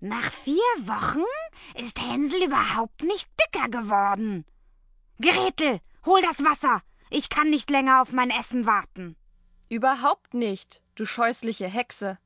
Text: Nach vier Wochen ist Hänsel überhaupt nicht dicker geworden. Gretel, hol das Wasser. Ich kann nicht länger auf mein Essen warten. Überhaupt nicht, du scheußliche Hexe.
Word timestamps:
Nach 0.00 0.30
vier 0.30 0.62
Wochen 0.82 1.24
ist 1.74 2.00
Hänsel 2.00 2.44
überhaupt 2.44 3.02
nicht 3.02 3.28
dicker 3.40 3.68
geworden. 3.68 4.44
Gretel, 5.20 5.80
hol 6.06 6.22
das 6.22 6.44
Wasser. 6.44 6.82
Ich 7.10 7.28
kann 7.28 7.50
nicht 7.50 7.68
länger 7.68 8.00
auf 8.00 8.12
mein 8.12 8.30
Essen 8.30 8.64
warten. 8.64 9.16
Überhaupt 9.68 10.34
nicht, 10.34 10.82
du 10.94 11.04
scheußliche 11.04 11.66
Hexe. 11.66 12.18